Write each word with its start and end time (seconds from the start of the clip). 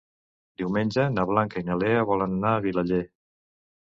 Diumenge 0.61 1.03
na 1.17 1.25
Blanca 1.33 1.61
i 1.61 1.67
na 1.69 1.77
Lea 1.83 2.01
volen 2.11 2.33
anar 2.37 2.57
a 2.57 2.63
Vilaller. 2.67 3.03